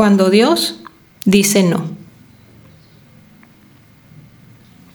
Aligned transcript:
cuando 0.00 0.30
Dios 0.30 0.80
dice 1.26 1.62
no? 1.62 1.90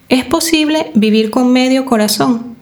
¿Es 0.09 0.25
posible 0.25 0.91
vivir 0.95 1.29
con 1.29 1.53
medio 1.53 1.85
corazón? 1.85 2.55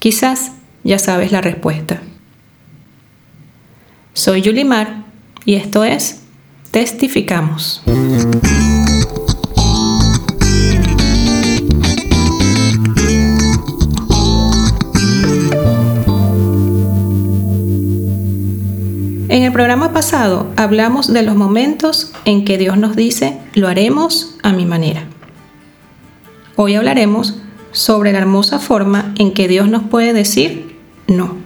Quizás 0.00 0.50
ya 0.82 0.98
sabes 0.98 1.30
la 1.30 1.40
respuesta. 1.40 2.02
Soy 4.14 4.42
Yulimar 4.42 5.04
y 5.44 5.54
esto 5.54 5.84
es 5.84 6.22
Testificamos. 6.72 7.84
Programa 19.56 19.94
pasado 19.94 20.52
hablamos 20.56 21.10
de 21.10 21.22
los 21.22 21.34
momentos 21.34 22.12
en 22.26 22.44
que 22.44 22.58
Dios 22.58 22.76
nos 22.76 22.94
dice, 22.94 23.38
lo 23.54 23.68
haremos 23.68 24.36
a 24.42 24.52
mi 24.52 24.66
manera. 24.66 25.04
Hoy 26.56 26.74
hablaremos 26.74 27.38
sobre 27.72 28.12
la 28.12 28.18
hermosa 28.18 28.58
forma 28.58 29.14
en 29.18 29.32
que 29.32 29.48
Dios 29.48 29.66
nos 29.70 29.84
puede 29.84 30.12
decir 30.12 30.76
no. 31.06 31.38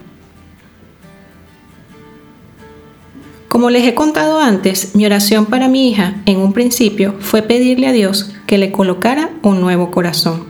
Como 3.47 3.71
les 3.71 3.87
he 3.87 3.95
contado 3.95 4.41
antes, 4.41 4.97
mi 4.97 5.07
oración 5.07 5.47
para 5.47 5.69
mi 5.69 5.89
hija 5.89 6.17
en 6.27 6.39
un 6.39 6.53
principio 6.53 7.15
fue 7.21 7.43
pedirle 7.43 7.87
a 7.87 7.93
Dios 7.93 8.35
que 8.49 8.59
le 8.59 8.73
colocara 8.73 9.31
un 9.43 9.61
nuevo 9.61 9.93
corazón. 9.93 10.50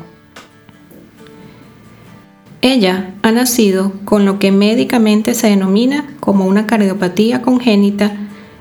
Ella 2.62 3.14
ha 3.22 3.32
nacido 3.32 3.92
con 4.04 4.26
lo 4.26 4.38
que 4.38 4.52
médicamente 4.52 5.34
se 5.34 5.48
denomina 5.48 6.14
como 6.20 6.44
una 6.44 6.66
cardiopatía 6.66 7.40
congénita 7.40 8.12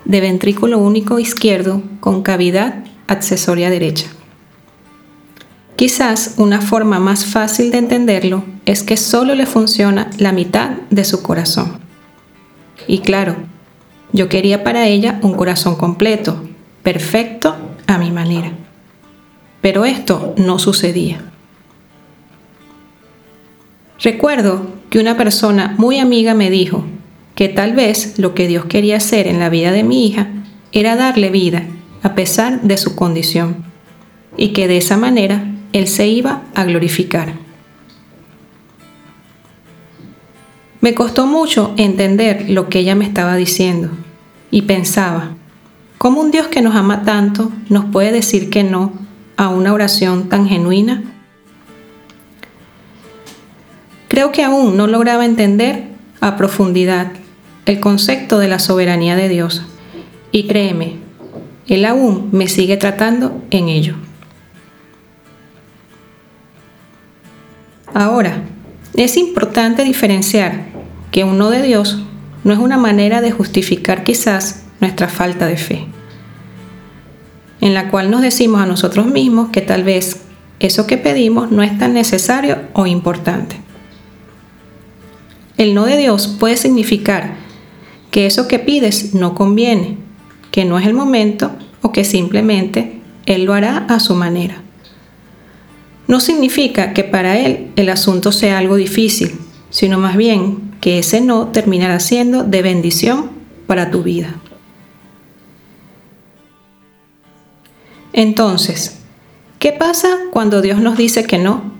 de 0.05 0.21
ventrículo 0.21 0.79
único 0.79 1.19
izquierdo 1.19 1.83
con 1.99 2.21
cavidad 2.21 2.85
accesoria 3.07 3.69
derecha. 3.69 4.07
Quizás 5.75 6.35
una 6.37 6.61
forma 6.61 6.99
más 6.99 7.25
fácil 7.25 7.71
de 7.71 7.77
entenderlo 7.77 8.43
es 8.65 8.83
que 8.83 8.97
solo 8.97 9.35
le 9.35 9.45
funciona 9.45 10.09
la 10.17 10.31
mitad 10.31 10.71
de 10.89 11.03
su 11.03 11.21
corazón. 11.21 11.79
Y 12.87 12.99
claro, 12.99 13.35
yo 14.13 14.29
quería 14.29 14.63
para 14.63 14.87
ella 14.87 15.19
un 15.21 15.33
corazón 15.33 15.75
completo, 15.75 16.41
perfecto 16.83 17.55
a 17.87 17.97
mi 17.97 18.11
manera. 18.11 18.51
Pero 19.61 19.85
esto 19.85 20.33
no 20.37 20.57
sucedía. 20.57 21.21
Recuerdo 24.01 24.65
que 24.89 24.99
una 24.99 25.17
persona 25.17 25.75
muy 25.77 25.99
amiga 25.99 26.33
me 26.33 26.49
dijo 26.49 26.85
que 27.35 27.49
tal 27.49 27.73
vez 27.73 28.17
lo 28.17 28.33
que 28.33 28.47
Dios 28.47 28.65
quería 28.65 28.97
hacer 28.97 29.27
en 29.27 29.39
la 29.39 29.49
vida 29.49 29.71
de 29.71 29.83
mi 29.83 30.07
hija 30.07 30.27
era 30.71 30.95
darle 30.95 31.29
vida 31.29 31.65
a 32.01 32.15
pesar 32.15 32.61
de 32.61 32.77
su 32.77 32.95
condición 32.95 33.57
y 34.37 34.49
que 34.53 34.67
de 34.67 34.77
esa 34.77 34.95
manera 34.95 35.43
Él 35.73 35.87
se 35.87 36.07
iba 36.07 36.43
a 36.55 36.63
glorificar. 36.63 37.33
Me 40.79 40.93
costó 40.95 41.25
mucho 41.25 41.73
entender 41.75 42.49
lo 42.49 42.69
que 42.69 42.79
ella 42.79 42.95
me 42.95 43.03
estaba 43.03 43.35
diciendo 43.35 43.89
y 44.49 44.61
pensaba, 44.61 45.35
¿cómo 45.97 46.21
un 46.21 46.31
Dios 46.31 46.47
que 46.47 46.61
nos 46.61 46.75
ama 46.75 47.03
tanto 47.03 47.51
nos 47.67 47.85
puede 47.85 48.13
decir 48.13 48.49
que 48.49 48.63
no 48.63 48.93
a 49.35 49.49
una 49.49 49.73
oración 49.73 50.29
tan 50.29 50.47
genuina? 50.47 51.18
Creo 54.19 54.33
que 54.33 54.43
aún 54.43 54.75
no 54.75 54.85
lograba 54.87 55.23
entender 55.23 55.85
a 56.19 56.35
profundidad 56.35 57.13
el 57.65 57.79
concepto 57.79 58.37
de 58.37 58.49
la 58.49 58.59
soberanía 58.59 59.15
de 59.15 59.29
Dios. 59.29 59.61
Y 60.33 60.45
créeme, 60.45 60.97
Él 61.69 61.85
aún 61.85 62.27
me 62.33 62.49
sigue 62.49 62.75
tratando 62.75 63.41
en 63.49 63.69
ello. 63.69 63.95
Ahora, 67.93 68.43
es 68.93 69.15
importante 69.15 69.85
diferenciar 69.85 70.65
que 71.11 71.23
un 71.23 71.37
no 71.37 71.49
de 71.49 71.61
Dios 71.61 72.03
no 72.43 72.51
es 72.51 72.59
una 72.59 72.77
manera 72.77 73.21
de 73.21 73.31
justificar 73.31 74.03
quizás 74.03 74.65
nuestra 74.81 75.07
falta 75.07 75.47
de 75.47 75.55
fe, 75.55 75.87
en 77.61 77.73
la 77.73 77.89
cual 77.89 78.11
nos 78.11 78.21
decimos 78.21 78.59
a 78.59 78.65
nosotros 78.65 79.05
mismos 79.05 79.51
que 79.51 79.61
tal 79.61 79.85
vez 79.85 80.23
eso 80.59 80.87
que 80.87 80.97
pedimos 80.97 81.51
no 81.51 81.63
es 81.63 81.77
tan 81.77 81.93
necesario 81.93 82.57
o 82.73 82.85
importante. 82.85 83.68
El 85.59 85.75
no 85.75 85.85
de 85.85 85.97
Dios 85.97 86.29
puede 86.39 86.55
significar 86.55 87.35
que 88.11 88.25
eso 88.25 88.47
que 88.47 88.59
pides 88.59 89.13
no 89.13 89.35
conviene, 89.35 89.97
que 90.51 90.63
no 90.63 90.79
es 90.79 90.87
el 90.87 90.93
momento 90.93 91.51
o 91.81 91.91
que 91.91 92.05
simplemente 92.05 93.01
Él 93.25 93.43
lo 93.43 93.53
hará 93.53 93.79
a 93.89 93.99
su 93.99 94.15
manera. 94.15 94.63
No 96.07 96.21
significa 96.21 96.93
que 96.93 97.03
para 97.03 97.37
Él 97.37 97.71
el 97.75 97.89
asunto 97.89 98.31
sea 98.31 98.57
algo 98.57 98.77
difícil, 98.77 99.33
sino 99.69 99.99
más 99.99 100.15
bien 100.15 100.71
que 100.79 100.97
ese 100.97 101.19
no 101.19 101.49
terminará 101.49 101.99
siendo 101.99 102.45
de 102.45 102.61
bendición 102.61 103.29
para 103.67 103.91
tu 103.91 104.01
vida. 104.01 104.35
Entonces, 108.13 108.99
¿qué 109.59 109.73
pasa 109.73 110.07
cuando 110.31 110.61
Dios 110.61 110.79
nos 110.79 110.97
dice 110.97 111.25
que 111.25 111.37
no? 111.37 111.73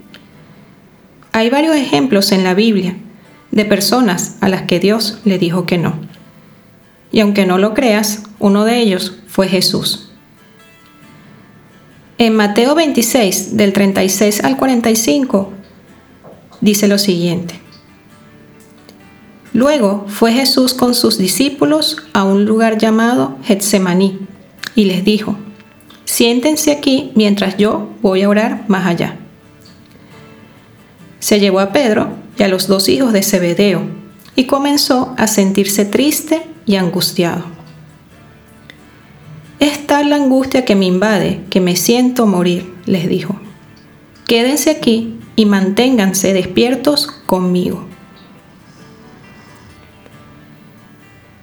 Hay 1.32 1.48
varios 1.48 1.76
ejemplos 1.76 2.30
en 2.32 2.44
la 2.44 2.52
Biblia 2.52 2.94
de 3.50 3.64
personas 3.64 4.36
a 4.40 4.48
las 4.48 4.62
que 4.62 4.80
Dios 4.80 5.18
le 5.24 5.38
dijo 5.38 5.66
que 5.66 5.78
no. 5.78 5.94
Y 7.12 7.20
aunque 7.20 7.46
no 7.46 7.58
lo 7.58 7.74
creas, 7.74 8.22
uno 8.38 8.64
de 8.64 8.78
ellos 8.78 9.14
fue 9.26 9.48
Jesús. 9.48 10.12
En 12.18 12.36
Mateo 12.36 12.74
26, 12.74 13.56
del 13.56 13.72
36 13.72 14.44
al 14.44 14.56
45, 14.56 15.52
dice 16.60 16.86
lo 16.86 16.98
siguiente. 16.98 17.58
Luego 19.52 20.04
fue 20.06 20.32
Jesús 20.32 20.74
con 20.74 20.94
sus 20.94 21.18
discípulos 21.18 21.96
a 22.12 22.22
un 22.22 22.44
lugar 22.44 22.78
llamado 22.78 23.36
Getsemaní 23.42 24.20
y 24.76 24.84
les 24.84 25.04
dijo, 25.04 25.36
siéntense 26.04 26.70
aquí 26.70 27.10
mientras 27.16 27.56
yo 27.56 27.88
voy 28.00 28.22
a 28.22 28.28
orar 28.28 28.64
más 28.68 28.86
allá. 28.86 29.16
Se 31.18 31.40
llevó 31.40 31.60
a 31.60 31.72
Pedro 31.72 32.19
a 32.42 32.48
los 32.48 32.66
dos 32.66 32.88
hijos 32.88 33.12
de 33.12 33.22
Zebedeo, 33.22 33.82
y 34.36 34.46
comenzó 34.46 35.14
a 35.18 35.26
sentirse 35.26 35.84
triste 35.84 36.42
y 36.66 36.76
angustiado. 36.76 37.44
Es 39.58 39.86
tal 39.86 40.10
la 40.10 40.16
angustia 40.16 40.64
que 40.64 40.74
me 40.74 40.86
invade 40.86 41.44
que 41.50 41.60
me 41.60 41.76
siento 41.76 42.26
morir, 42.26 42.72
les 42.86 43.08
dijo. 43.08 43.36
Quédense 44.26 44.70
aquí 44.70 45.18
y 45.36 45.44
manténganse 45.44 46.32
despiertos 46.32 47.08
conmigo. 47.26 47.84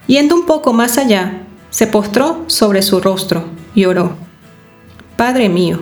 Yendo 0.07 0.35
un 0.35 0.45
poco 0.45 0.73
más 0.73 0.97
allá, 0.97 1.41
se 1.69 1.85
postró 1.85 2.45
sobre 2.47 2.81
su 2.81 3.01
rostro 3.01 3.43
y 3.75 3.85
oró. 3.85 4.15
Padre 5.17 5.49
mío, 5.49 5.81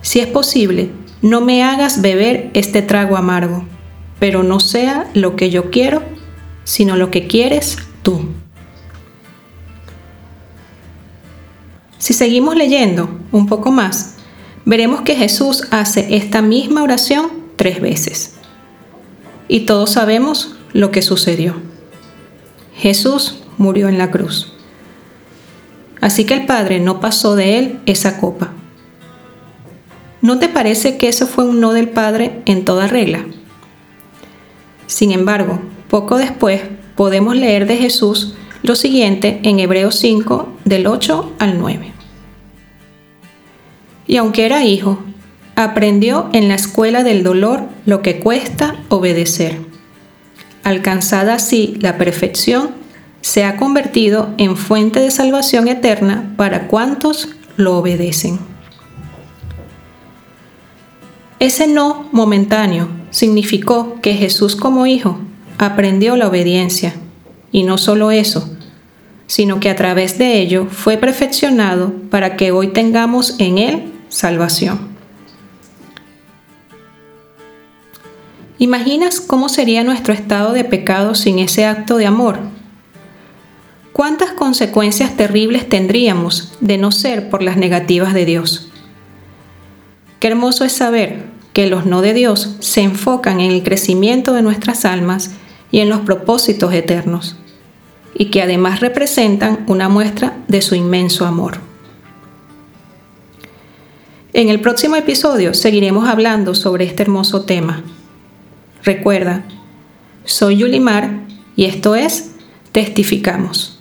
si 0.00 0.20
es 0.20 0.26
posible, 0.26 0.90
no 1.20 1.42
me 1.42 1.62
hagas 1.62 2.00
beber 2.00 2.50
este 2.54 2.82
trago 2.82 3.16
amargo 3.16 3.66
pero 4.22 4.44
no 4.44 4.60
sea 4.60 5.10
lo 5.14 5.34
que 5.34 5.50
yo 5.50 5.72
quiero, 5.72 6.00
sino 6.62 6.94
lo 6.94 7.10
que 7.10 7.26
quieres 7.26 7.76
tú. 8.04 8.20
Si 11.98 12.12
seguimos 12.12 12.54
leyendo 12.54 13.18
un 13.32 13.48
poco 13.48 13.72
más, 13.72 14.18
veremos 14.64 15.00
que 15.00 15.16
Jesús 15.16 15.64
hace 15.72 16.14
esta 16.14 16.40
misma 16.40 16.84
oración 16.84 17.32
tres 17.56 17.80
veces. 17.80 18.34
Y 19.48 19.66
todos 19.66 19.90
sabemos 19.90 20.54
lo 20.72 20.92
que 20.92 21.02
sucedió. 21.02 21.56
Jesús 22.76 23.40
murió 23.58 23.88
en 23.88 23.98
la 23.98 24.12
cruz. 24.12 24.52
Así 26.00 26.26
que 26.26 26.34
el 26.34 26.46
Padre 26.46 26.78
no 26.78 27.00
pasó 27.00 27.34
de 27.34 27.58
él 27.58 27.80
esa 27.86 28.20
copa. 28.20 28.52
¿No 30.20 30.38
te 30.38 30.48
parece 30.48 30.96
que 30.96 31.08
eso 31.08 31.26
fue 31.26 31.42
un 31.42 31.58
no 31.58 31.72
del 31.72 31.88
Padre 31.88 32.40
en 32.46 32.64
toda 32.64 32.86
regla? 32.86 33.26
Sin 34.92 35.10
embargo, 35.10 35.58
poco 35.88 36.18
después 36.18 36.60
podemos 36.96 37.34
leer 37.34 37.66
de 37.66 37.78
Jesús 37.78 38.34
lo 38.62 38.76
siguiente 38.76 39.40
en 39.42 39.58
Hebreos 39.58 39.98
5 39.98 40.52
del 40.66 40.86
8 40.86 41.32
al 41.38 41.58
9. 41.58 41.90
Y 44.06 44.18
aunque 44.18 44.44
era 44.44 44.66
hijo, 44.66 45.02
aprendió 45.56 46.28
en 46.34 46.48
la 46.48 46.56
escuela 46.56 47.04
del 47.04 47.22
dolor 47.22 47.62
lo 47.86 48.02
que 48.02 48.20
cuesta 48.20 48.76
obedecer. 48.90 49.60
Alcanzada 50.62 51.36
así 51.36 51.74
la 51.80 51.96
perfección, 51.96 52.72
se 53.22 53.44
ha 53.44 53.56
convertido 53.56 54.34
en 54.36 54.58
fuente 54.58 55.00
de 55.00 55.10
salvación 55.10 55.68
eterna 55.68 56.34
para 56.36 56.68
cuantos 56.68 57.30
lo 57.56 57.78
obedecen. 57.78 58.38
Ese 61.38 61.66
no 61.66 62.10
momentáneo 62.12 63.00
significó 63.12 64.00
que 64.00 64.14
Jesús 64.14 64.56
como 64.56 64.86
hijo 64.86 65.20
aprendió 65.58 66.16
la 66.16 66.26
obediencia. 66.26 66.94
Y 67.52 67.62
no 67.62 67.78
solo 67.78 68.10
eso, 68.10 68.50
sino 69.26 69.60
que 69.60 69.70
a 69.70 69.76
través 69.76 70.18
de 70.18 70.40
ello 70.40 70.66
fue 70.68 70.96
perfeccionado 70.96 71.92
para 72.10 72.36
que 72.36 72.50
hoy 72.50 72.68
tengamos 72.68 73.36
en 73.38 73.58
Él 73.58 73.92
salvación. 74.08 74.90
¿Imaginas 78.58 79.20
cómo 79.20 79.48
sería 79.48 79.84
nuestro 79.84 80.14
estado 80.14 80.52
de 80.52 80.64
pecado 80.64 81.14
sin 81.14 81.38
ese 81.38 81.66
acto 81.66 81.96
de 81.96 82.06
amor? 82.06 82.38
¿Cuántas 83.92 84.32
consecuencias 84.32 85.16
terribles 85.16 85.68
tendríamos 85.68 86.54
de 86.60 86.78
no 86.78 86.92
ser 86.92 87.28
por 87.28 87.42
las 87.42 87.56
negativas 87.56 88.14
de 88.14 88.24
Dios? 88.24 88.70
Qué 90.20 90.28
hermoso 90.28 90.64
es 90.64 90.72
saber 90.72 91.24
que 91.52 91.66
los 91.66 91.86
no 91.86 92.00
de 92.02 92.14
Dios 92.14 92.56
se 92.60 92.82
enfocan 92.82 93.40
en 93.40 93.50
el 93.52 93.62
crecimiento 93.62 94.32
de 94.32 94.42
nuestras 94.42 94.84
almas 94.84 95.32
y 95.70 95.80
en 95.80 95.88
los 95.88 96.00
propósitos 96.00 96.72
eternos, 96.72 97.36
y 98.14 98.26
que 98.26 98.42
además 98.42 98.80
representan 98.80 99.64
una 99.66 99.88
muestra 99.88 100.36
de 100.48 100.62
su 100.62 100.74
inmenso 100.74 101.26
amor. 101.26 101.58
En 104.32 104.48
el 104.48 104.60
próximo 104.60 104.96
episodio 104.96 105.52
seguiremos 105.52 106.08
hablando 106.08 106.54
sobre 106.54 106.84
este 106.84 107.02
hermoso 107.02 107.42
tema. 107.42 107.82
Recuerda, 108.82 109.44
soy 110.24 110.58
Yulimar 110.58 111.10
y 111.54 111.66
esto 111.66 111.94
es 111.94 112.30
Testificamos 112.72 113.78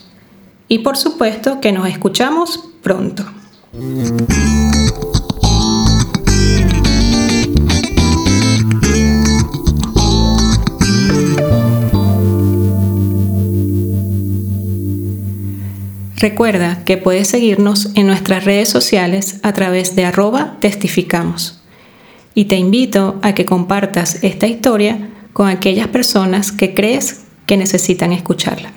y 0.72 0.80
por 0.80 0.96
supuesto 0.96 1.60
que 1.60 1.74
nos 1.74 1.86
escuchamos 1.90 2.70
pronto. 2.82 3.26
Recuerda 16.22 16.84
que 16.86 16.98
puedes 16.98 17.30
seguirnos 17.30 17.90
en 17.96 18.06
nuestras 18.06 18.46
redes 18.46 18.70
sociales 18.70 19.40
a 19.42 19.54
través 19.54 19.96
de 19.96 20.06
arroba 20.06 20.58
testificamos. 20.60 21.64
Y 22.36 22.46
te 22.46 22.58
invito 22.58 23.20
a 23.24 23.34
que 23.34 23.44
compartas 23.44 24.24
esta 24.24 24.46
historia 24.46 25.10
con 25.34 25.48
aquellas 25.48 25.88
personas 25.88 26.52
que 26.52 26.76
crees 26.76 27.22
que 27.48 27.58
necesitan 27.58 28.14
escucharla. 28.14 28.72